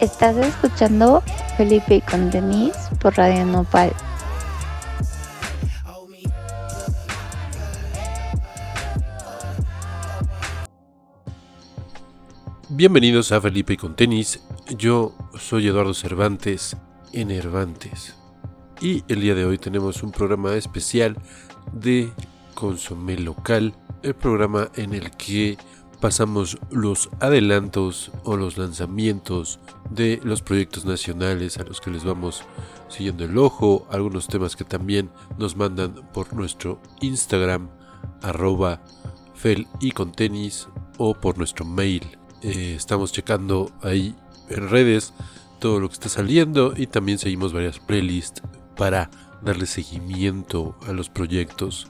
[0.00, 1.22] Estás escuchando
[1.56, 3.90] Felipe y con Denise por Radio Nopal.
[12.68, 14.42] Bienvenidos a Felipe y con Tenis.
[14.76, 16.76] Yo soy Eduardo Cervantes,
[17.14, 18.14] Enervantes.
[18.82, 21.16] Y el día de hoy tenemos un programa especial
[21.72, 22.12] de
[22.54, 23.72] Consomé Local,
[24.02, 25.56] el programa en el que
[26.00, 29.58] pasamos los adelantos o los lanzamientos
[29.90, 32.42] de los proyectos nacionales a los que les vamos
[32.88, 37.68] siguiendo el ojo, algunos temas que también nos mandan por nuestro Instagram
[38.22, 38.82] arroba
[39.34, 42.02] fel y con tenis o por nuestro mail.
[42.42, 44.14] Eh, estamos checando ahí
[44.48, 45.12] en redes
[45.58, 48.42] todo lo que está saliendo y también seguimos varias playlists
[48.76, 49.10] para
[49.42, 51.88] darle seguimiento a los proyectos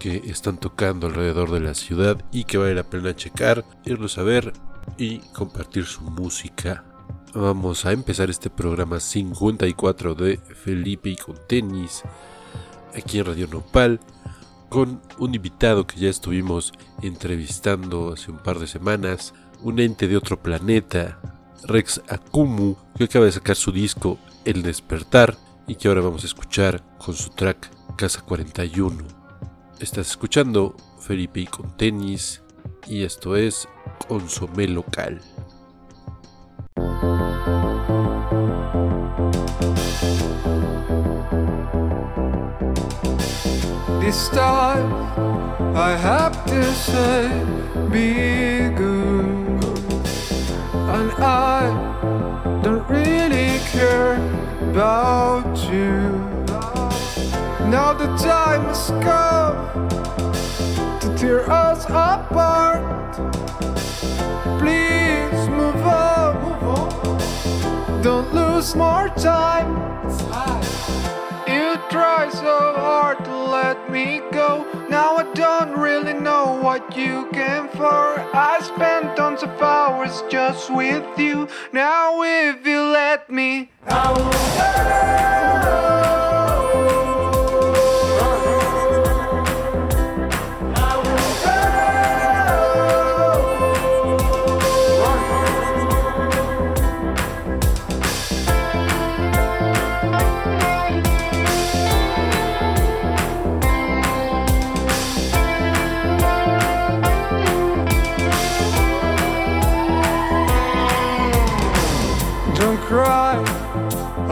[0.00, 4.22] que están tocando alrededor de la ciudad y que vale la pena checar, irlos a
[4.24, 4.52] ver
[4.98, 6.84] y compartir su música.
[7.34, 12.02] Vamos a empezar este programa 54 de Felipe y con tenis
[12.96, 14.00] aquí en Radio Nopal
[14.68, 20.16] con un invitado que ya estuvimos entrevistando hace un par de semanas, un ente de
[20.16, 21.20] otro planeta,
[21.64, 26.26] Rex Akumu, que acaba de sacar su disco El Despertar y que ahora vamos a
[26.26, 29.19] escuchar con su track Casa 41.
[29.80, 32.42] Estás escuchando Felipe con tenis
[32.86, 33.66] y esto es
[34.06, 35.18] Consomé Local.
[44.00, 44.92] This time
[45.74, 47.30] I have to say
[47.90, 49.64] be good
[50.90, 54.16] And I don't really care
[54.72, 56.29] about you
[57.70, 59.88] Now the time has come
[60.98, 63.14] to tear us apart.
[64.58, 67.22] Please move on.
[68.02, 69.70] Don't lose more time.
[71.46, 74.66] You try so hard to let me go.
[74.88, 78.18] Now I don't really know what you came for.
[78.34, 81.46] I spent tons of hours just with you.
[81.72, 85.89] Now if you let me, I will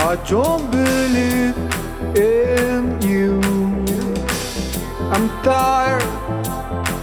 [0.08, 1.54] I don't believe
[2.16, 3.38] in you.
[5.12, 6.02] I'm tired,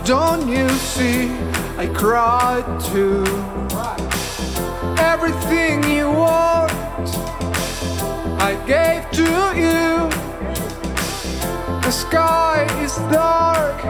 [0.03, 1.29] don't you see?
[1.77, 3.23] I cried too.
[4.97, 6.71] Everything you want,
[8.41, 10.09] I gave to you.
[11.85, 13.85] The sky is dark,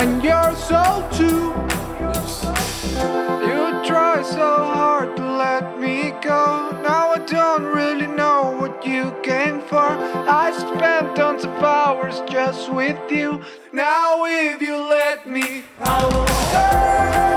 [0.00, 1.54] and your soul too.
[3.46, 6.70] You try so hard let me go.
[6.82, 9.88] Now I don't really know what you came for.
[10.42, 13.40] I spent tons of hours just with you.
[13.72, 17.27] Now if you let me, I will.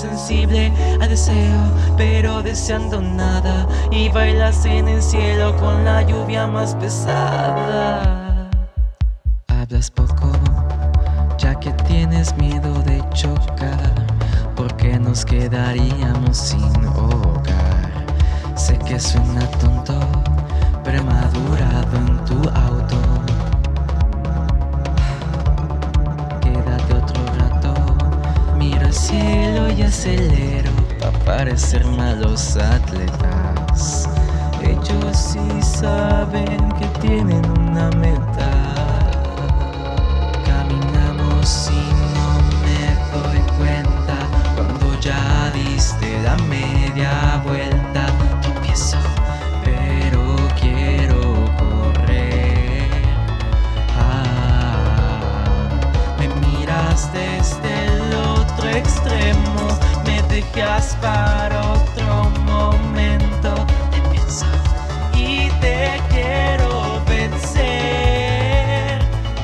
[0.00, 1.60] Sensible a deseo,
[1.98, 3.68] pero deseando nada.
[3.90, 8.48] Y bailas en el cielo con la lluvia más pesada.
[9.48, 10.32] Hablas poco,
[11.36, 14.06] ya que tienes miedo de chocar.
[14.56, 18.06] Porque nos quedaríamos sin hogar.
[18.54, 20.00] Sé que suena tonto,
[20.82, 22.96] premadurado en tu auto.
[28.80, 34.08] Miro el cielo y acelero para parecer malos atletas.
[34.62, 38.50] Ellos sí saben que tienen una meta.
[40.44, 41.82] Caminamos y
[42.14, 42.28] no
[42.62, 42.80] me
[43.12, 44.16] doy cuenta
[44.54, 46.79] cuando ya diste la media
[61.00, 63.54] para otro momento.
[63.92, 64.46] Te pienso
[65.14, 68.98] y te quiero vencer.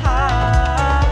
[0.05, 1.03] Ah,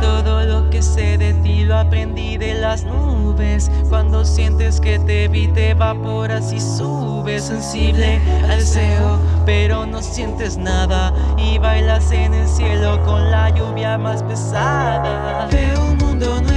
[0.00, 3.70] todo lo que sé de ti lo aprendí de las nubes.
[3.88, 7.44] Cuando sientes que te vi, te evaporas y subes.
[7.44, 11.12] Sensible al deseo, pero no sientes nada.
[11.36, 15.48] Y bailas en el cielo con la lluvia más pesada.
[15.50, 16.51] Veo un mundo nuevo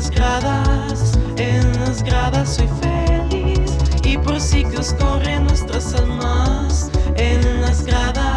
[0.00, 3.76] las gradas, en las gradas soy feliz.
[4.02, 6.90] Y por siglos corren nuestras almas.
[7.16, 8.29] En las gradas,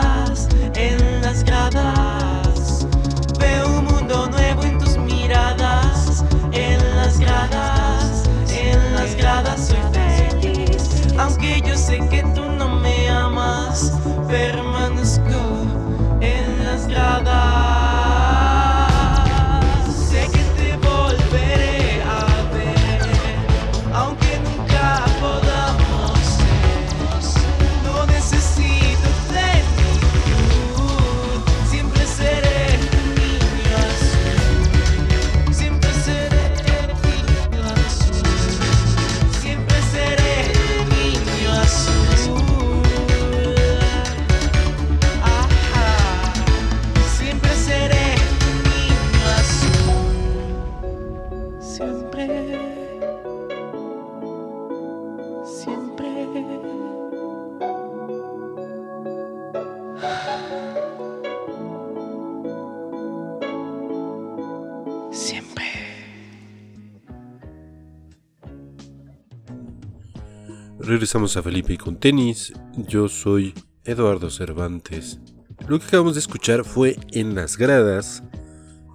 [71.03, 72.53] Regresamos a Felipe y con tenis.
[72.77, 75.19] Yo soy Eduardo Cervantes.
[75.67, 78.23] Lo que acabamos de escuchar fue En las gradas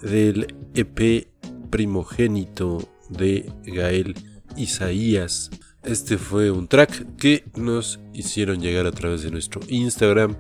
[0.01, 1.29] del EP
[1.69, 2.79] primogénito
[3.11, 4.15] de Gael
[4.57, 5.51] Isaías.
[5.83, 10.35] Este fue un track que nos hicieron llegar a través de nuestro Instagram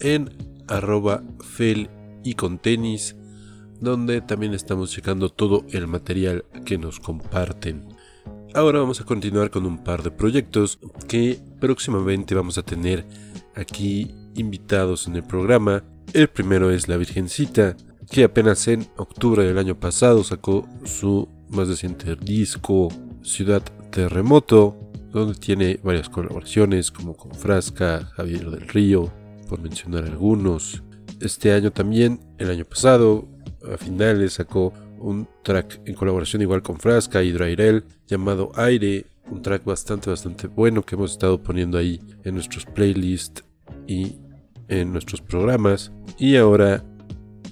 [0.00, 0.30] en
[0.66, 1.90] arroba fel
[2.24, 3.14] y con tenis,
[3.80, 7.91] donde también estamos checando todo el material que nos comparten.
[8.54, 10.78] Ahora vamos a continuar con un par de proyectos
[11.08, 13.06] que próximamente vamos a tener
[13.54, 15.82] aquí invitados en el programa.
[16.12, 17.74] El primero es La Virgencita,
[18.10, 22.88] que apenas en octubre del año pasado sacó su más reciente disco
[23.22, 24.76] Ciudad Terremoto,
[25.10, 29.10] donde tiene varias colaboraciones como con Frasca, Javier del Río,
[29.48, 30.82] por mencionar algunos.
[31.20, 33.26] Este año también, el año pasado,
[33.72, 39.42] a finales sacó un track en colaboración igual con Frasca y Drairel llamado Aire, un
[39.42, 43.44] track bastante bastante bueno que hemos estado poniendo ahí en nuestros playlists
[43.86, 44.16] y
[44.68, 46.84] en nuestros programas y ahora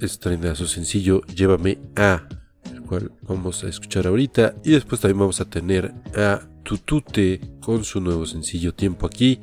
[0.00, 2.26] estrena su sencillo Llévame a
[2.73, 7.85] el cual vamos a escuchar ahorita y después también vamos a tener a Tutute con
[7.85, 9.40] su nuevo sencillo Tiempo aquí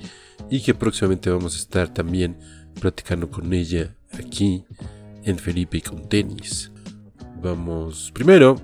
[0.49, 2.37] y que próximamente vamos a estar también
[2.79, 4.63] platicando con ella aquí
[5.23, 6.71] en Felipe y con tenis.
[7.41, 8.55] Vamos primero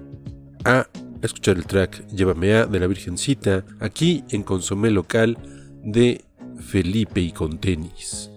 [0.66, 0.88] a
[1.22, 5.38] escuchar el track Llévame a de la Virgencita aquí en Consomé Local
[5.84, 6.24] de
[6.60, 8.33] Felipe y con tenis.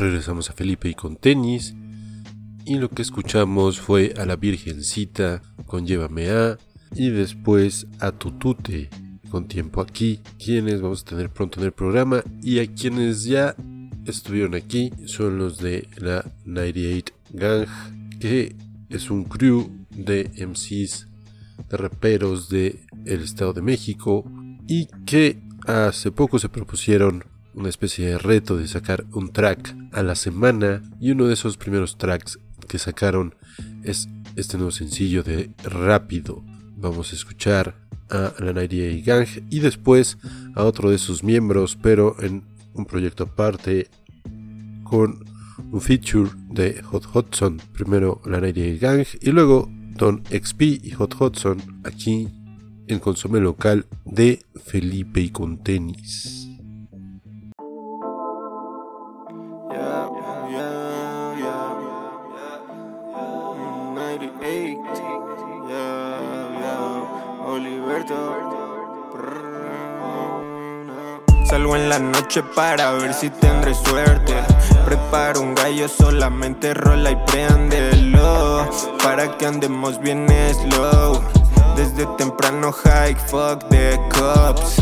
[0.00, 1.74] Regresamos a Felipe y con tenis.
[2.64, 6.58] Y lo que escuchamos fue a la Virgencita con Llévame a.
[6.94, 8.88] Y después a Tutute
[9.30, 10.20] con Tiempo aquí.
[10.42, 12.24] Quienes vamos a tener pronto en el programa.
[12.42, 13.54] Y a quienes ya
[14.06, 17.66] estuvieron aquí son los de la 98 Gang.
[18.18, 18.56] Que
[18.88, 21.08] es un crew de MCs,
[21.68, 24.24] de raperos de el Estado de México.
[24.66, 27.22] Y que hace poco se propusieron
[27.54, 31.56] una especie de reto de sacar un track a la semana y uno de esos
[31.56, 32.38] primeros tracks
[32.68, 33.34] que sacaron
[33.82, 36.42] es este nuevo sencillo de Rápido.
[36.76, 37.74] Vamos a escuchar
[38.08, 40.18] a la 98 Gang y después
[40.54, 43.88] a otro de sus miembros, pero en un proyecto aparte
[44.84, 45.24] con
[45.72, 47.60] un feature de Hot Hudson.
[47.72, 52.28] Primero la 98 Gang y luego Don XP y Hot Hudson aquí
[52.86, 56.49] en Consome Local de Felipe y con tenis.
[71.90, 74.32] La noche para ver si tendré suerte.
[74.84, 78.70] Preparo un gallo, solamente rola y préndelo.
[79.02, 80.24] Para que andemos bien
[80.54, 81.20] slow.
[81.74, 84.76] Desde temprano high, fuck the cops.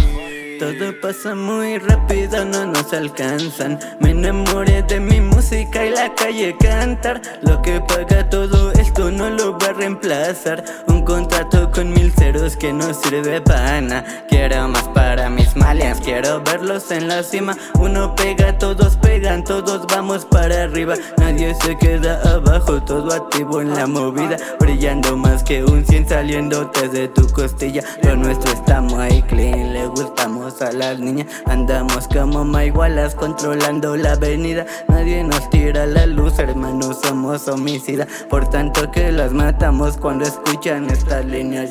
[0.59, 3.79] Todo pasa muy rápido, no nos alcanzan.
[4.01, 7.23] Me enamoré de mi música y la calle cantar.
[7.43, 10.63] Lo que paga todo esto no lo va a reemplazar.
[10.89, 14.27] Un contrato con mil ceros que no sirve para nada.
[14.39, 17.57] Quiero más para mis malians, quiero verlos en la cima.
[17.81, 20.95] Uno pega, todos pegan, todos vamos para arriba.
[21.17, 24.37] Nadie se queda abajo, todo activo en la movida.
[24.61, 27.83] Brillando más que un 100 saliéndote de tu costilla.
[28.05, 31.27] Lo nuestro está muy clean, le gustamos a las niñas.
[31.47, 34.67] Andamos como maigualas controlando la avenida.
[34.87, 38.07] Nadie nos tira la luz, hermanos, somos homicidas.
[38.31, 41.71] Por tanto que las matamos cuando escuchan estas líneas.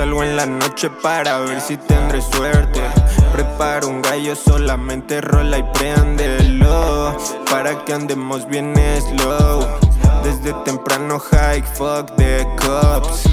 [0.00, 2.80] Salgo en la noche para ver si tendré suerte.
[3.34, 7.14] Preparo un gallo, solamente rola y préndelo.
[7.50, 9.62] Para que andemos bien slow.
[10.24, 13.28] Desde temprano high, fuck the cops.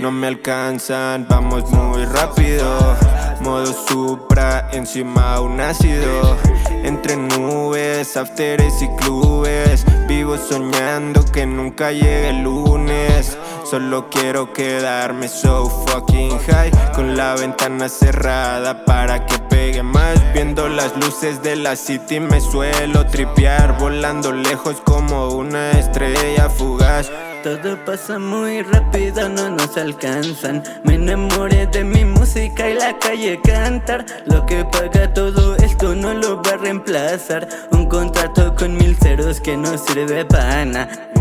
[0.00, 2.94] No me alcanzan, vamos muy rápido.
[3.42, 6.36] Modo supra, encima un ácido.
[6.84, 9.84] Entre nubes, afteres y clubes.
[10.06, 13.36] Vivo soñando que nunca llegue el lunes.
[13.68, 16.70] Solo quiero quedarme so fucking high.
[16.94, 20.14] Con la ventana cerrada para que pegue más.
[20.34, 23.76] Viendo las luces de la city me suelo tripear.
[23.78, 27.10] Volando lejos como una estrella fugaz.
[27.42, 30.62] Todo pasa muy rápido, no nos alcanzan.
[30.84, 34.04] Me enamoré de mi música y la calle cantar.
[34.26, 37.48] Lo que paga todo esto no lo va a reemplazar.
[37.70, 41.11] Un contrato con mil ceros que no sirve para nada.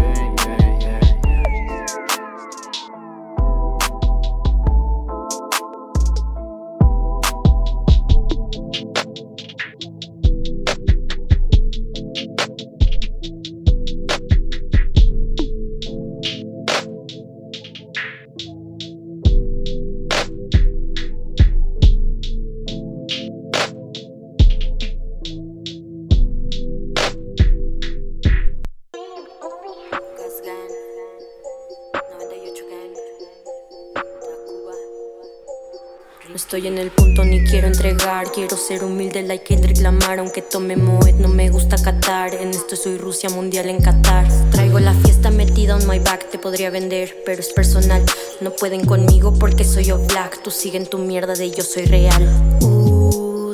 [38.71, 40.19] Ser humilde, like Kendrick Lamar.
[40.19, 42.33] Aunque tome Moet, no me gusta Qatar.
[42.35, 44.25] En esto soy Rusia mundial en Qatar.
[44.51, 46.29] Traigo la fiesta metida on my back.
[46.29, 48.01] Te podría vender, pero es personal.
[48.39, 50.41] No pueden conmigo porque soy yo black.
[50.41, 52.23] Tú sigue en tu mierda de yo soy real.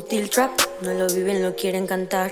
[0.08, 0.51] Deal Trap,
[0.84, 2.32] no lo viven, lo quieren cantar.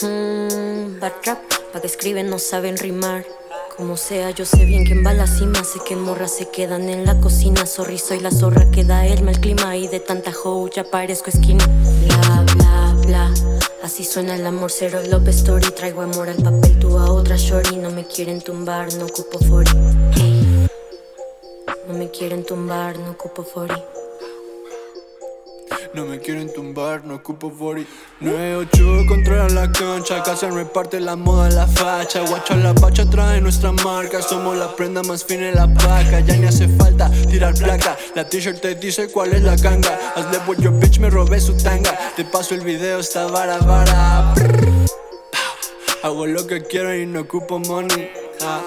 [0.00, 1.40] Hmm, bad trap,
[1.72, 3.24] pa' que escriben no saben rimar.
[3.76, 5.62] Como sea, yo sé bien quién va a la cima.
[5.62, 7.66] Sé que morras se quedan en la cocina.
[7.66, 9.76] Sorry, soy la zorra que da el mal clima.
[9.76, 11.62] Y de tanta hoe ya parezco esquina.
[13.06, 13.32] Bla.
[13.84, 15.70] Así suena el amor, cero love story.
[15.70, 17.76] Traigo amor al papel, tú a otra shorty.
[17.76, 19.70] No me quieren tumbar, no ocupo fori.
[20.14, 20.68] Hey.
[21.86, 23.74] No me quieren tumbar, no ocupo fori.
[25.94, 31.50] No me quieren tumbar, no ocupo 40 9-8 controla la cancha Casa reparte la moda,
[31.50, 32.20] la facha.
[32.20, 34.22] Guacha la bacha trae nuestra marca.
[34.22, 36.20] Somos la prenda más fina en la paca.
[36.20, 37.96] Ya ni hace falta tirar placa.
[38.14, 39.98] La t-shirt te dice cuál es la ganga.
[40.14, 41.96] Hazle por your bitch, me robé su tanga.
[42.16, 44.34] Te paso el video, está vara vara.
[46.02, 48.10] Hago lo que quiero y no ocupo money.
[48.42, 48.60] Ah.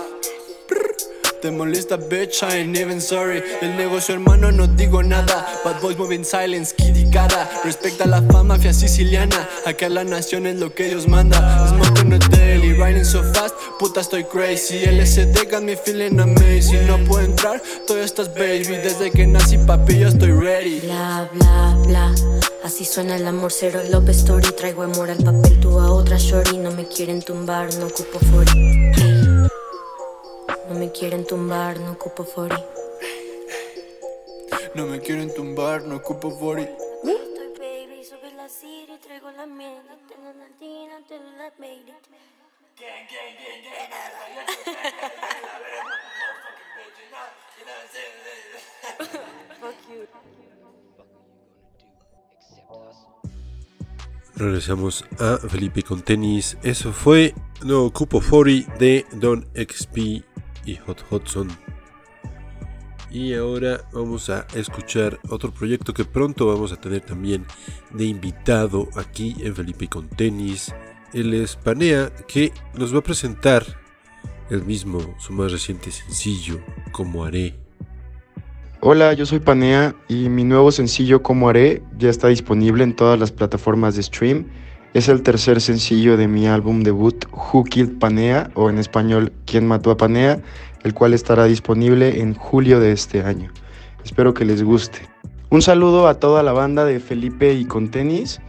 [1.41, 3.41] Te molesta, bitch, I ain't even sorry.
[3.61, 5.47] El negocio, hermano, no digo nada.
[5.63, 6.73] Bad boys moving silence,
[7.09, 7.49] cara.
[7.63, 9.47] Respecta la mafia siciliana.
[9.65, 11.67] Acá la nación es lo que Dios manda.
[11.69, 14.85] Smoking a daily, riding so fast, puta estoy crazy.
[14.85, 16.87] LSD got me feeling amazing.
[16.87, 18.77] No puedo entrar, todo estás baby.
[18.83, 20.79] Desde que nací, papi, yo estoy ready.
[20.81, 22.15] Bla, bla, bla.
[22.63, 24.51] Así suena el amor, cero Love Story.
[24.57, 26.57] Traigo amor al papel, tú a otra shorty.
[26.57, 28.45] No me quieren tumbar, no ocupo for
[30.69, 32.63] no me quieren tumbar, no ocupo 40.
[34.75, 36.88] No me quieren tumbar, no ocupo 40.
[41.59, 42.07] Made it.
[42.77, 43.89] Gang, gang, gang, gang.
[54.35, 56.57] Regresamos a Felipe con tenis.
[56.63, 57.33] Eso fue
[57.65, 60.23] No Ocupo 40 de Don XP
[60.65, 61.49] y Hot Hudson.
[63.11, 67.45] Y ahora vamos a escuchar otro proyecto que pronto vamos a tener también
[67.91, 70.71] de invitado aquí en Felipe con Tenis.
[71.13, 73.65] Él es Panea que nos va a presentar
[74.51, 76.59] el mismo, su más reciente sencillo,
[76.91, 77.55] Como Haré.
[78.81, 83.19] Hola, yo soy Panea y mi nuevo sencillo Como Haré ya está disponible en todas
[83.19, 84.45] las plataformas de stream.
[84.93, 89.67] Es el tercer sencillo de mi álbum debut Who Killed Panea o en español ¿Quién
[89.67, 90.41] mató a Panea?
[90.83, 93.51] el cual estará disponible en julio de este año.
[94.03, 94.99] Espero que les guste.
[95.49, 98.39] Un saludo a toda la banda de Felipe y con tenis,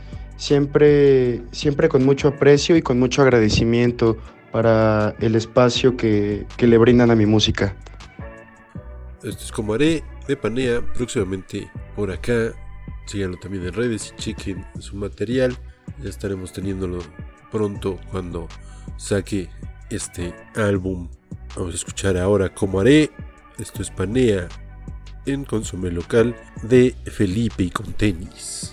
[0.41, 4.17] siempre, siempre con mucho aprecio y con mucho agradecimiento
[4.51, 7.77] para el espacio que, que le brindan a mi música.
[9.23, 12.53] Esto es como haré de Panea próximamente por acá.
[13.05, 15.57] Síganlo también en redes y chequen su material.
[16.03, 17.01] Ya estaremos teniéndolo
[17.53, 18.49] pronto cuando
[18.97, 19.51] saque
[19.91, 21.09] este álbum
[21.57, 23.11] Vamos a escuchar ahora cómo haré.
[23.59, 24.49] Esto es Panea
[25.27, 28.73] en Consumé Local de Felipe y con tenis.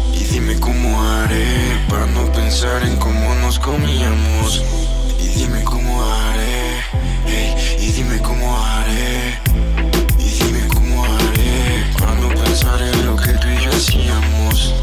[0.31, 4.63] dime cómo haré para no pensar en cómo nos comíamos.
[5.19, 6.81] Y dime cómo haré,
[7.27, 9.37] hey, y dime cómo haré.
[10.17, 14.73] Y dime cómo haré para no pensar en lo que tú y yo hacíamos.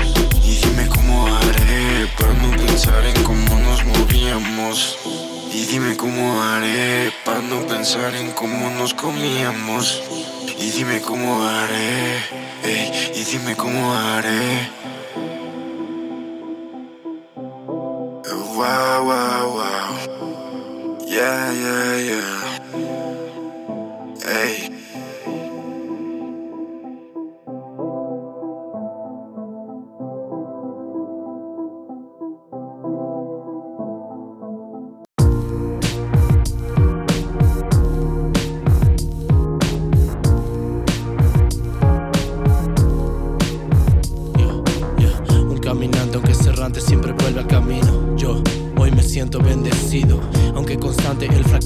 [0.44, 4.98] Y dime cómo haré para no pensar en cómo nos movíamos.
[5.52, 10.02] Y dime cómo haré para no pensar en cómo nos comíamos.
[10.60, 12.18] Y dime cómo haré,
[12.62, 14.97] hey, y dime cómo haré.
[18.58, 20.24] Wow, wow, wow.
[21.06, 22.58] Yeah, yeah, yeah.
[24.26, 24.77] Ey.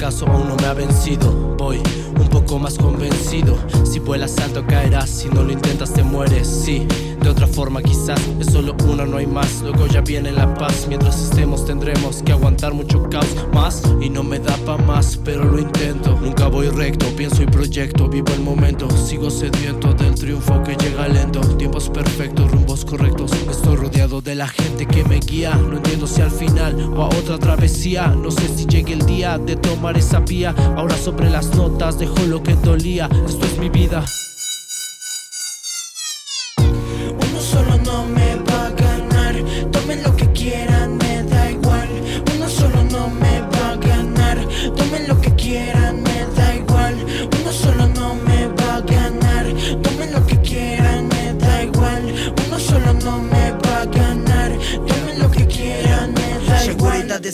[0.02, 1.30] Fracaso aún no me ha vencido.
[1.56, 1.80] Voy
[2.18, 3.56] un poco más convencido.
[3.92, 6.48] Si vuelas alto caerás, si no lo intentas te mueres.
[6.48, 6.86] Sí,
[7.20, 9.60] de otra forma quizás es solo una, no hay más.
[9.60, 10.86] Luego ya viene la paz.
[10.88, 15.44] Mientras estemos tendremos que aguantar mucho caos más y no me da pa más, pero
[15.44, 16.18] lo intento.
[16.18, 18.88] Nunca voy recto, pienso y proyecto, vivo el momento.
[18.96, 21.40] Sigo sediento del triunfo que llega lento.
[21.58, 23.30] Tiempos perfectos, rumbos correctos.
[23.50, 25.54] Estoy rodeado de la gente que me guía.
[25.54, 28.06] No entiendo si al final o a otra travesía.
[28.06, 30.54] No sé si llegue el día de tomar esa vía.
[30.78, 33.10] Ahora sobre las notas dejo lo que dolía.
[33.26, 33.81] Esto es mi vida.
[33.82, 34.31] Uno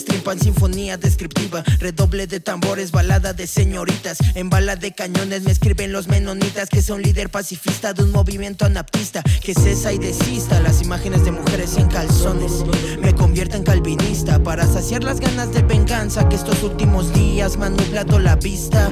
[0.05, 1.63] triunfan sinfonía descriptiva.
[1.79, 4.19] Redoble de tambores, balada de señoritas.
[4.35, 8.65] En bala de cañones me escriben los menonitas Que un líder pacifista de un movimiento
[8.65, 9.23] anaptista.
[9.41, 12.63] Que cesa y desista las imágenes de mujeres en calzones.
[13.01, 17.65] Me convierto en calvinista Para saciar las ganas de venganza Que estos últimos días me
[17.65, 18.91] han nublado la vista.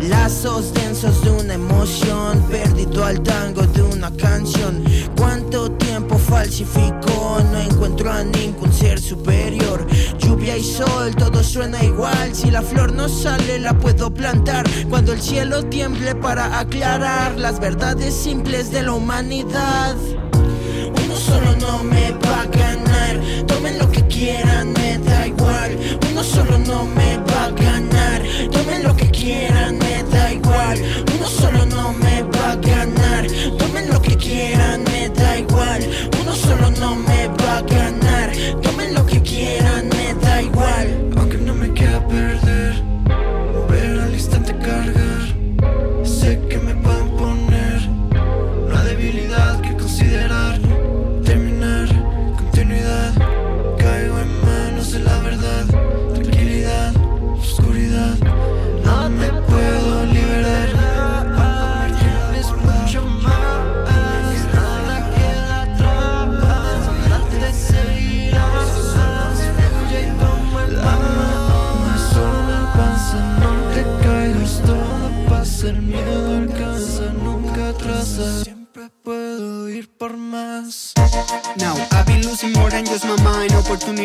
[0.00, 4.84] Lazos densos de una emoción Perdido al tango de una canción.
[5.16, 7.40] ¿Cuánto tiempo falsificó?
[7.52, 9.86] No encuentro a ningún ser superior
[10.34, 15.12] Lluvia y sol, todo suena igual Si la flor no sale la puedo plantar Cuando
[15.12, 19.94] el cielo tiemble para aclarar Las verdades simples de la humanidad
[20.32, 23.46] Uno solo no me va a ganar.
[23.46, 25.78] Tomen lo que quieran, me da igual.
[26.10, 28.22] Uno solo no me va a ganar.
[28.50, 30.78] Tomen lo que quieran, me da igual.
[31.16, 33.26] Uno solo no me va a ganar.
[33.56, 35.80] Tomen lo que quieran, me da igual.
[36.20, 38.32] Uno solo no me va a ganar.
[40.44, 41.13] Me da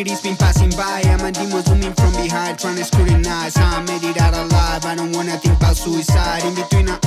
[0.00, 1.02] Opportunities been passing by.
[1.12, 4.86] I'm a demon zooming from behind, trying to scrutinize how I made it out alive.
[4.86, 6.42] I don't wanna think about suicide.
[6.42, 6.98] In between a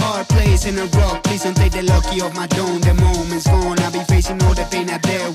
[0.00, 2.80] hard place and a rock, please don't take the lucky of my dome.
[2.80, 3.78] The moment's gone.
[3.80, 5.28] I'll be facing all the pain out there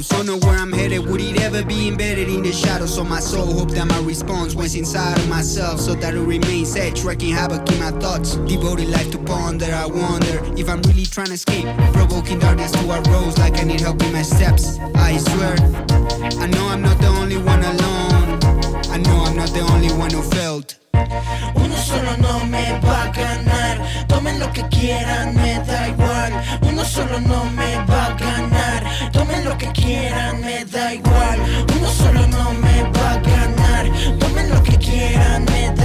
[0.00, 1.06] Composed, don't know where I'm headed.
[1.06, 3.52] Would it ever be embedded in the shadows of my soul?
[3.52, 7.70] Hope that my response was inside of myself, so that it remains edge, wrecking havoc
[7.70, 8.36] in my thoughts.
[8.48, 9.66] Devoted life to ponder.
[9.66, 12.78] I wonder if I'm really trying to escape, provoking darkness to
[13.10, 14.78] roads like I need help in my steps.
[14.94, 15.56] I swear,
[16.40, 18.40] I know I'm not the only one alone.
[18.94, 20.76] I know I'm not the only one who failed.
[20.94, 24.06] Uno solo no me va a ganar.
[24.08, 26.32] Tomen lo que quieran, me da igual.
[26.62, 28.59] Uno solo no me va a ganar.
[29.44, 31.38] Lo que quieran, me da igual.
[31.76, 34.18] Uno solo no me va a ganar.
[34.18, 35.79] Tomen lo que quieran, me da igual.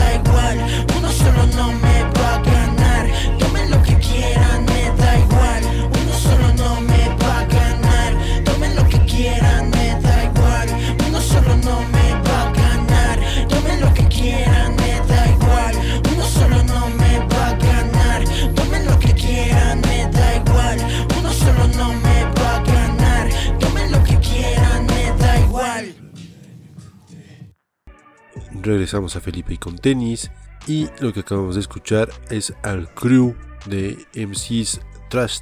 [28.66, 30.32] Regresamos a Felipe y con tenis.
[30.66, 33.36] Y lo que acabamos de escuchar es al crew
[33.68, 35.40] de MCs Trash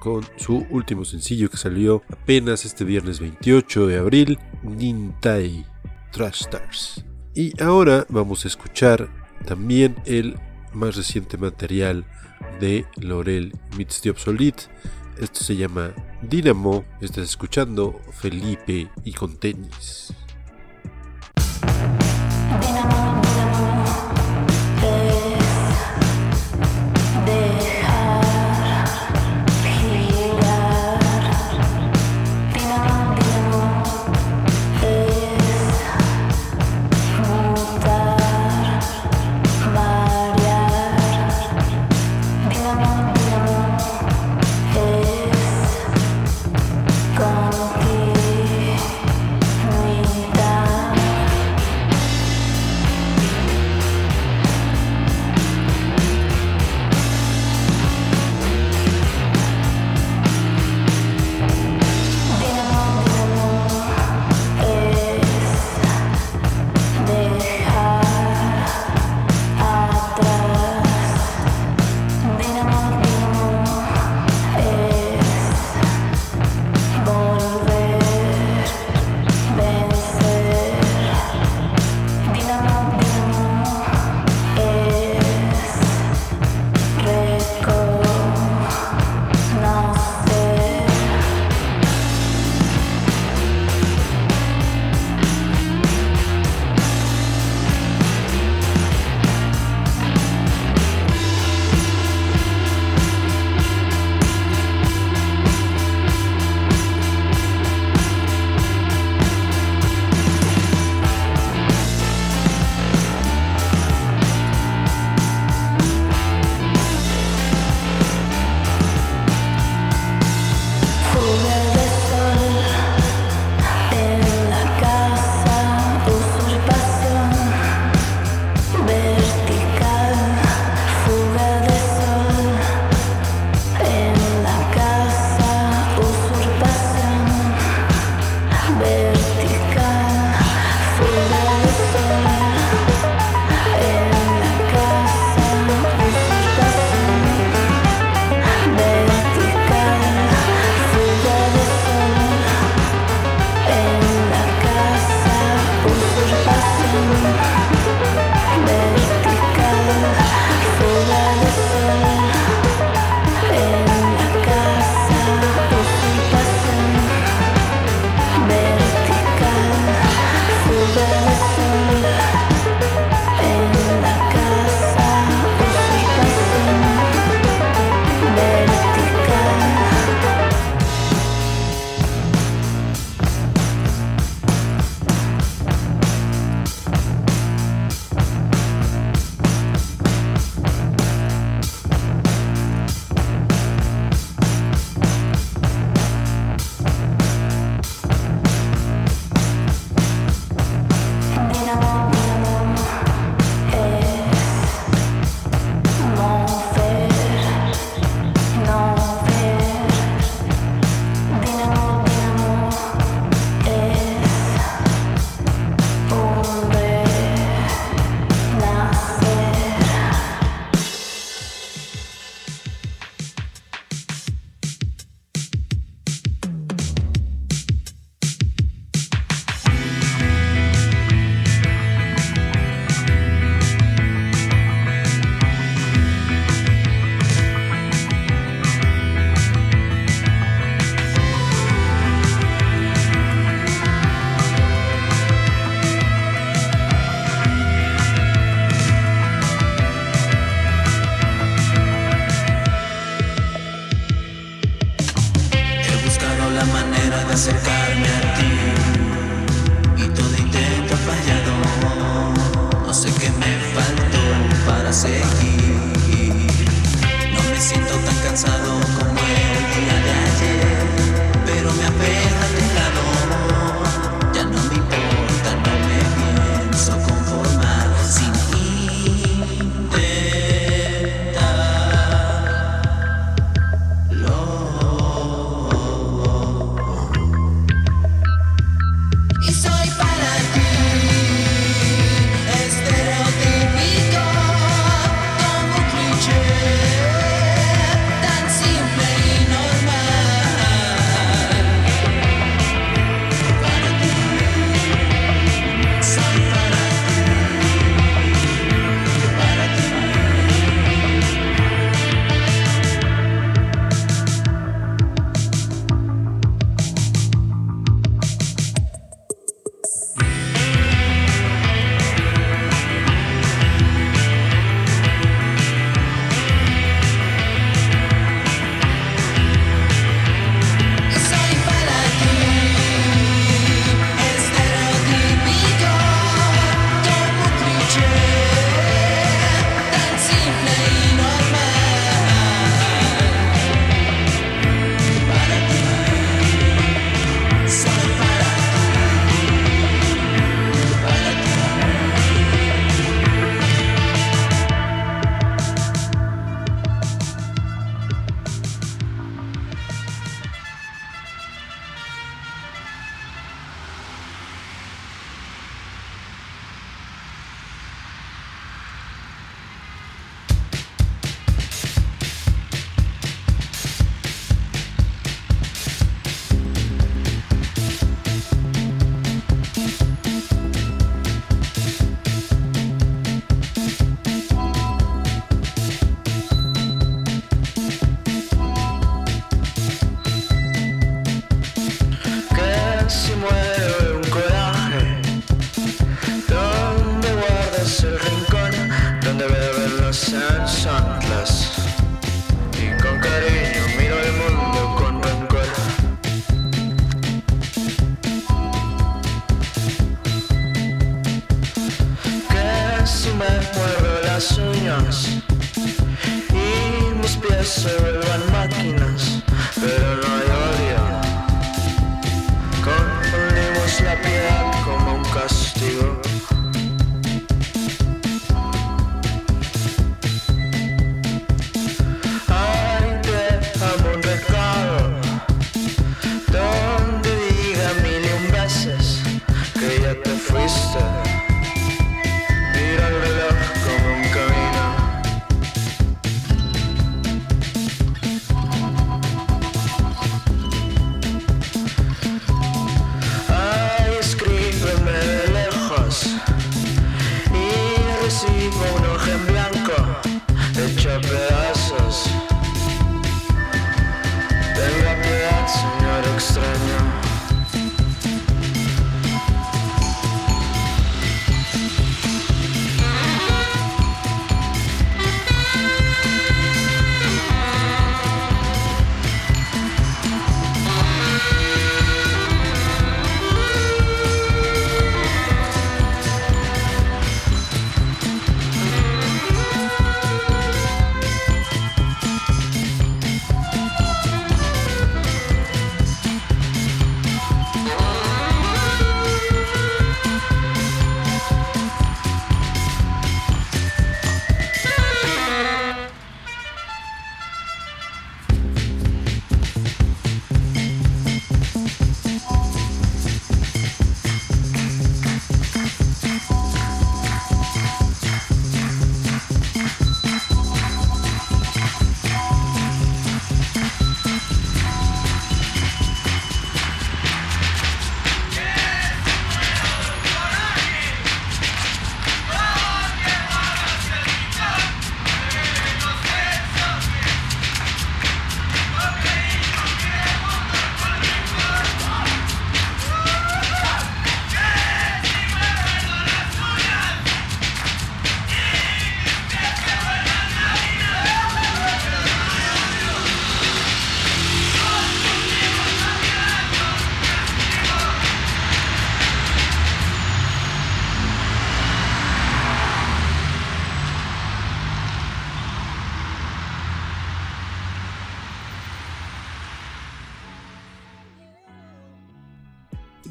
[0.00, 5.64] con su último sencillo que salió apenas este viernes 28 de abril, Nintai.
[6.10, 6.46] Trash.
[7.32, 9.08] Y ahora vamos a escuchar
[9.44, 10.36] también el
[10.72, 12.04] más reciente material
[12.58, 14.64] de Laurel Meets the Obsolete.
[15.20, 16.84] Esto se llama Dynamo.
[17.00, 20.12] Estás escuchando Felipe y con tenis.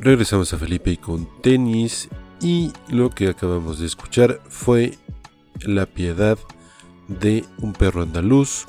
[0.06, 5.00] Regresamos a Felipe con tenis y lo que acabamos de escuchar fue
[5.62, 6.38] La piedad
[7.08, 8.66] de un perro andaluz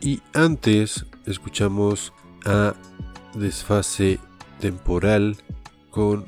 [0.00, 2.12] y antes escuchamos
[2.44, 2.74] a
[3.34, 4.20] Desfase
[4.60, 5.36] Temporal
[5.90, 6.26] con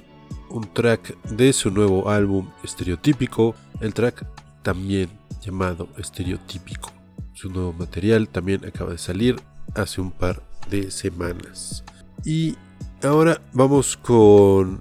[0.50, 4.26] un track de su nuevo álbum Estereotípico, el track
[4.64, 5.10] también
[5.40, 6.90] llamado Estereotípico.
[7.34, 9.36] Su nuevo material también acaba de salir
[9.76, 11.84] hace un par de semanas.
[12.24, 12.56] Y
[13.02, 14.80] ahora vamos con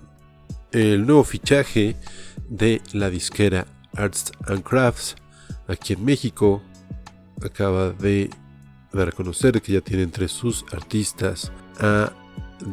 [0.72, 1.96] el nuevo fichaje
[2.50, 5.16] de la disquera Arts and Crafts
[5.68, 6.62] aquí en México.
[7.44, 8.30] Acaba de
[8.92, 12.12] dar a conocer que ya tiene entre sus artistas a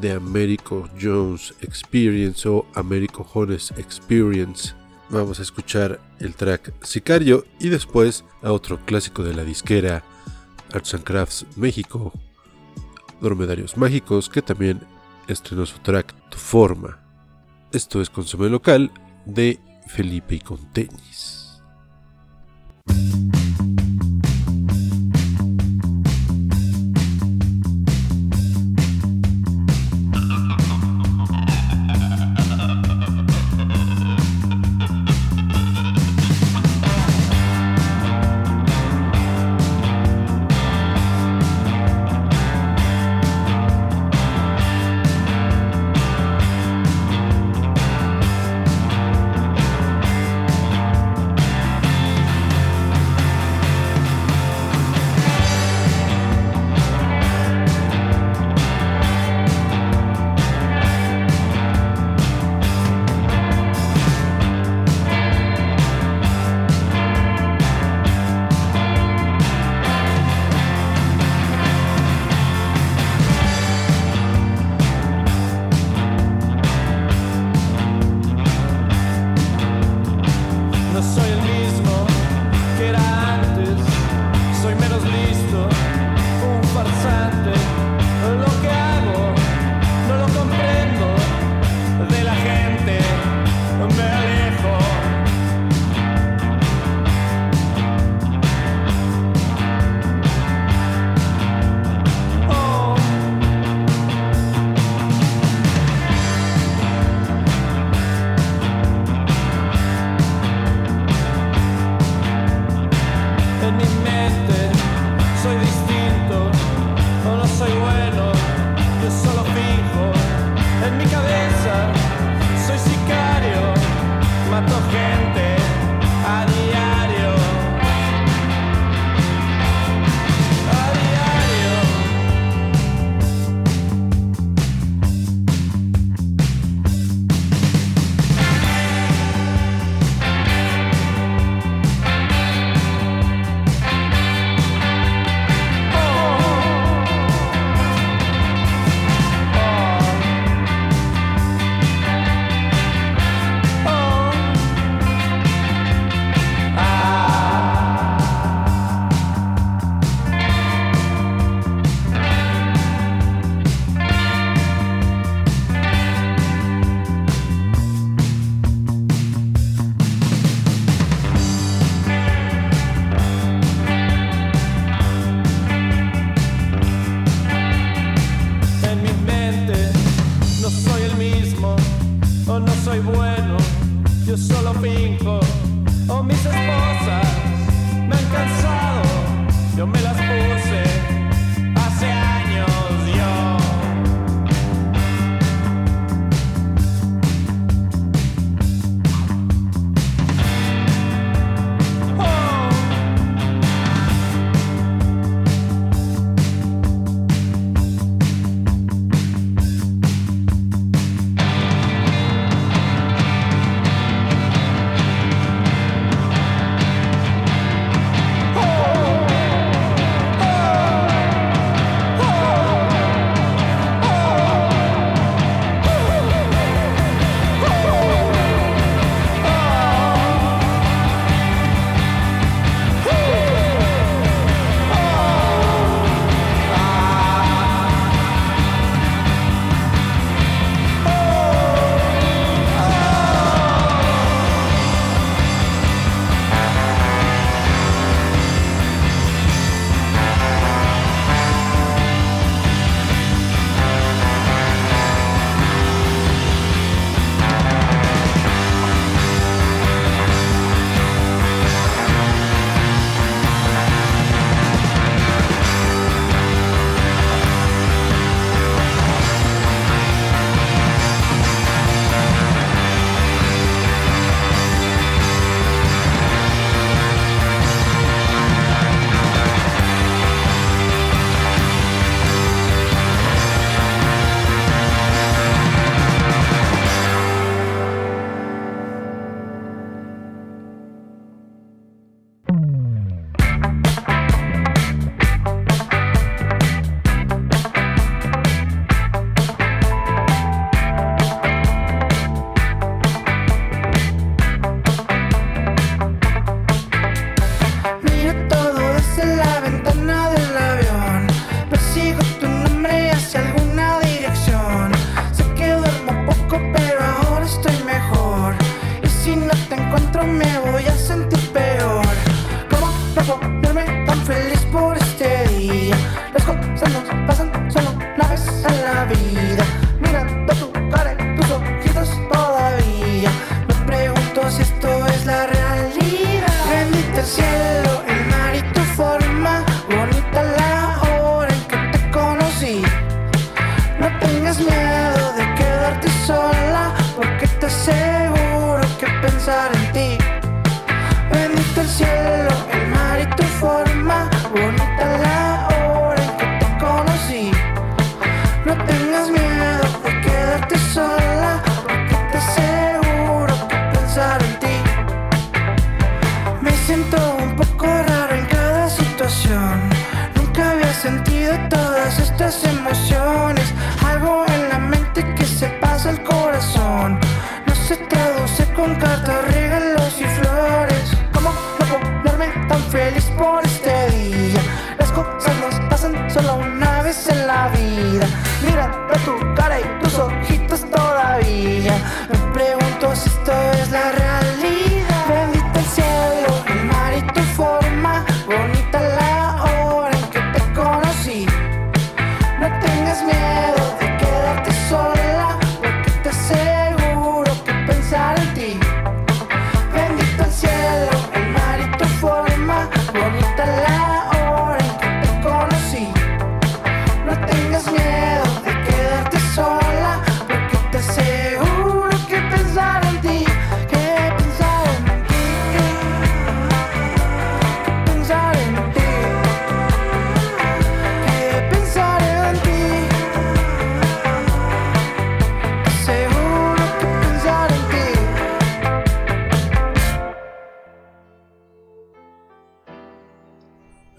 [0.01, 4.75] The Americo Jones Experience o Americo Jones Experience.
[5.11, 10.03] Vamos a escuchar el track Sicario y después a otro clásico de la disquera
[10.73, 12.13] Arts and Crafts México,
[13.21, 14.81] Dromedarios Mágicos, que también
[15.29, 16.99] estrenó su track Tu Forma.
[17.73, 18.91] Esto es Consume Local
[19.27, 21.63] de Felipe y con tenis.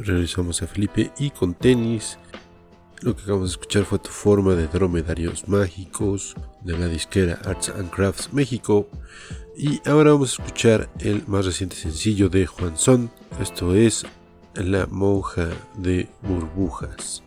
[0.05, 2.17] regresamos a Felipe y con tenis.
[3.01, 7.69] Lo que acabamos de escuchar fue Tu forma de dromedarios mágicos de la disquera Arts
[7.69, 8.87] and Crafts México.
[9.57, 13.11] Y ahora vamos a escuchar el más reciente sencillo de Juan Son.
[13.39, 14.05] Esto es
[14.53, 17.23] La monja de burbujas.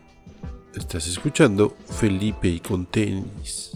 [0.75, 3.73] Estás escuchando Felipe y con tenis.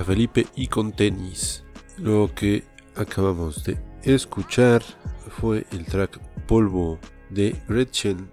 [0.00, 1.62] A Felipe y con tenis.
[1.98, 2.64] Lo que
[2.96, 4.82] acabamos de escuchar
[5.38, 6.18] fue el track
[6.48, 6.98] Polvo
[7.30, 8.28] de Gretchen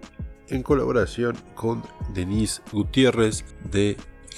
[0.48, 1.84] en colaboración con
[2.14, 3.96] Denise Gutiérrez de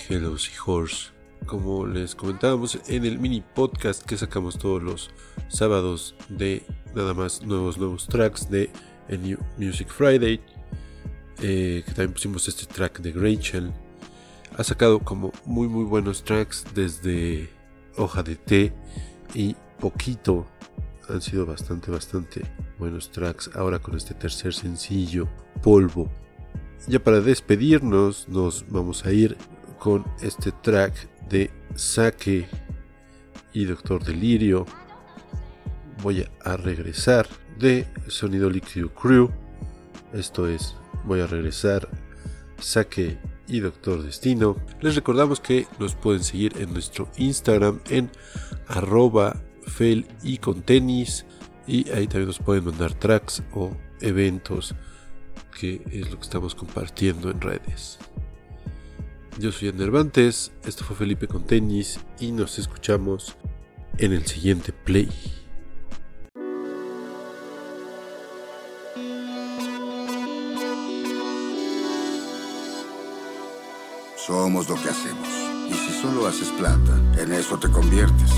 [0.08, 1.12] Hello Horse.
[1.46, 5.10] Como les comentábamos en el mini podcast que sacamos todos los
[5.48, 6.62] sábados de
[6.94, 8.70] nada más nuevos nuevos tracks de
[9.08, 10.42] el New Music Friday,
[11.40, 13.72] eh, que también pusimos este track de Rachel
[14.56, 17.50] ha sacado como muy muy buenos tracks desde
[17.96, 18.72] Hoja de Té
[19.34, 20.46] y Poquito.
[21.08, 22.42] Han sido bastante bastante
[22.78, 25.28] buenos tracks ahora con este tercer sencillo,
[25.62, 26.08] Polvo.
[26.86, 29.36] Ya para despedirnos nos vamos a ir
[29.78, 32.46] con este track de Saque
[33.52, 34.66] y Doctor Delirio.
[36.02, 37.26] Voy a regresar
[37.58, 39.30] de Sonido Líquido Crew.
[40.12, 41.88] Esto es, voy a regresar,
[42.60, 44.56] Saque y Doctor Destino.
[44.80, 48.10] Les recordamos que nos pueden seguir en nuestro Instagram en
[48.66, 49.36] arroba
[49.66, 51.24] fel y con tenis
[51.66, 54.74] y ahí también nos pueden mandar tracks o eventos
[55.58, 57.98] que es lo que estamos compartiendo en redes.
[59.38, 63.36] Yo soy Enervantes, esto fue Felipe con tenis y nos escuchamos
[63.98, 65.08] en el siguiente play.
[74.26, 75.28] Somos lo que hacemos.
[75.68, 78.30] Y si solo haces plata, en eso te conviertes.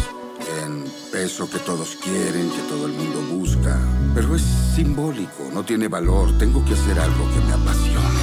[0.65, 0.85] En
[1.15, 3.79] eso que todos quieren, que todo el mundo busca.
[4.13, 4.43] Pero es
[4.75, 6.37] simbólico, no tiene valor.
[6.39, 8.16] Tengo que hacer algo que me apasione.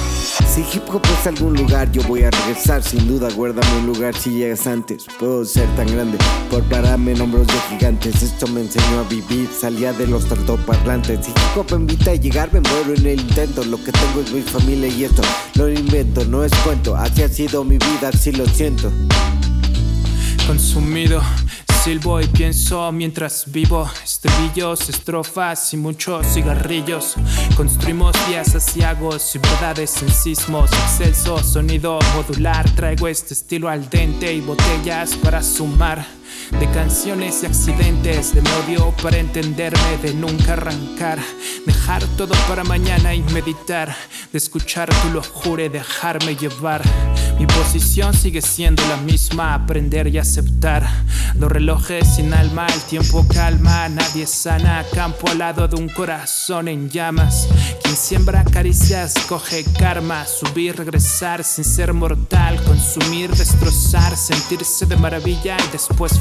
[0.54, 2.80] Si hip hop es algún lugar, yo voy a regresar.
[2.80, 5.04] Sin duda, guárdame un lugar si llegas antes.
[5.18, 6.16] Puedo ser tan grande
[6.48, 8.22] por pararme en hombros de gigantes.
[8.22, 11.26] Esto me enseñó a vivir, salía de los altoparlantes.
[11.26, 13.64] Si hip hop me invita a llegar, me muero en el intento.
[13.64, 15.22] Lo que tengo es mi familia y esto
[15.56, 16.94] lo invento, no es cuento.
[16.94, 18.92] Así ha sido mi vida, así lo siento.
[20.46, 21.20] Consumido
[21.84, 27.14] silbo y pienso mientras vivo estribillos, estrofas y muchos cigarrillos.
[27.58, 32.64] Construimos días asiagos y verdades en sismos excelso, sonido modular.
[32.70, 36.06] Traigo este estilo al dente y botellas para sumar.
[36.58, 41.18] De canciones y accidentes, de odio para entenderme, de nunca arrancar.
[41.66, 43.94] Dejar todo para mañana y meditar.
[44.32, 46.82] De escuchar tu locura y dejarme llevar.
[47.38, 50.88] Mi posición sigue siendo la misma, aprender y aceptar.
[51.34, 54.84] Los relojes sin alma, el tiempo calma, nadie sana.
[54.94, 57.48] Campo al lado de un corazón en llamas.
[57.82, 60.26] Quien siembra caricias coge karma.
[60.26, 62.62] Subir, regresar sin ser mortal.
[62.64, 66.16] Consumir, destrozar, sentirse de maravilla y después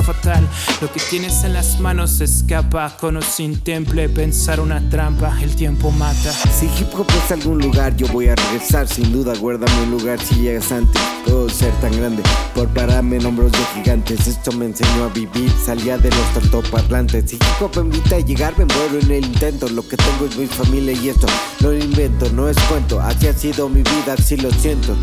[0.82, 2.98] Lo que tienes en las manos escapa.
[3.00, 5.42] Con o sin temple, pensar una trampa.
[5.42, 6.34] El tiempo mata.
[6.34, 8.88] Si hip hop es algún lugar, yo voy a regresar.
[8.88, 11.02] Sin duda, guárdame un lugar si llegas antes.
[11.24, 12.22] Puedo ser tan grande
[12.54, 14.28] por pararme en hombros de gigantes.
[14.28, 17.30] Esto me enseñó a vivir, salía de los altoparlantes.
[17.30, 19.70] Si hip hop me invita a llegar, me muero en el intento.
[19.70, 21.28] Lo que tengo es mi familia y esto
[21.62, 23.00] no lo invento, no es cuento.
[23.00, 24.98] Así ha sido mi vida, así lo siento.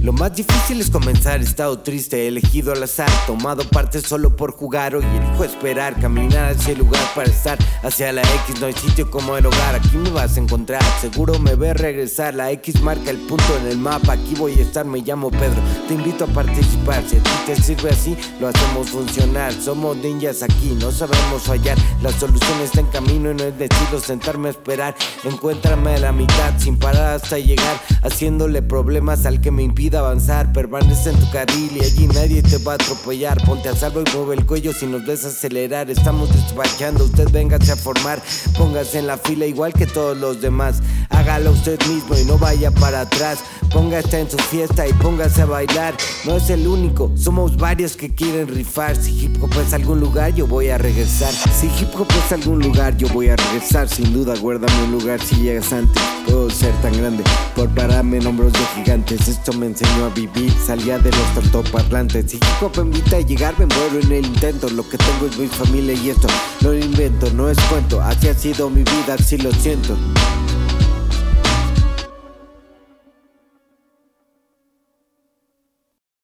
[0.00, 4.52] Lo más difícil es comenzar, he estado triste, elegido al azar, tomado parte solo por
[4.52, 8.74] jugar, hoy elijo esperar, caminar hacia el lugar para estar, hacia la X, no hay
[8.74, 12.80] sitio como el hogar, aquí me vas a encontrar, seguro me ves regresar, la X
[12.80, 16.24] marca el punto en el mapa, aquí voy a estar, me llamo Pedro, te invito
[16.24, 20.92] a participar, si a ti te sirve así, lo hacemos funcionar, somos ninjas aquí, no
[20.92, 24.94] sabemos fallar, la solución está en camino y no es decido sentarme a esperar,
[25.24, 29.64] encuéntrame a la mitad, sin parar hasta llegar, haciéndole problemas al que me
[29.96, 33.42] avanzar, permanece en tu carril y allí nadie te va a atropellar.
[33.44, 35.90] Ponte a salvo y mueve el cuello si nos ves acelerar.
[35.90, 38.20] Estamos despachando, usted véngase a formar.
[38.56, 40.82] Póngase en la fila igual que todos los demás.
[41.10, 43.38] Hágalo usted mismo y no vaya para atrás.
[43.72, 45.94] Póngase en su fiesta y póngase a bailar.
[46.24, 48.96] No es el único, somos varios que quieren rifar.
[48.96, 51.32] Si hip hop es algún lugar, yo voy a regresar.
[51.32, 53.88] Si hip hop es algún lugar, yo voy a regresar.
[53.88, 56.02] Sin duda, guárdame un lugar si llegas antes.
[56.26, 57.24] Puedo ser tan grande
[57.54, 59.28] por pararme en hombros de gigantes.
[59.28, 62.30] Esto me enseñó a vivir, salía de los altoparlantes.
[62.30, 64.68] Si hip hop me invita a llegar, me muero en el intento.
[64.70, 66.26] Lo que tengo es mi familia y esto
[66.60, 68.00] no lo invento, no es cuento.
[68.00, 69.96] Así ha sido mi vida, así lo siento.